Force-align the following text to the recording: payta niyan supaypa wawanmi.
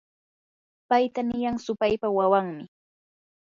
payta 0.89 1.21
niyan 1.23 1.57
supaypa 1.65 2.07
wawanmi. 2.17 2.63